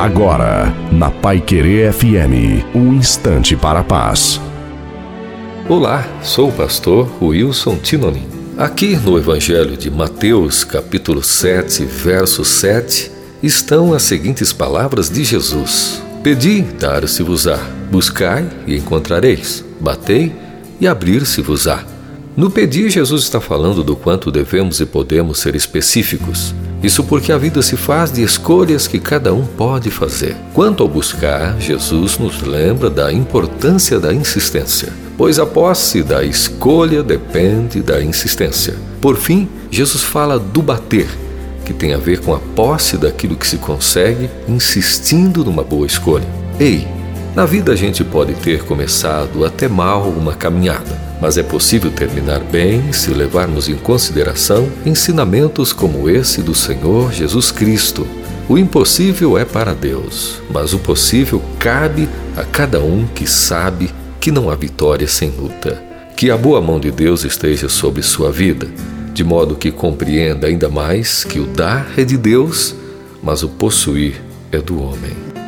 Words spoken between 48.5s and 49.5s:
começado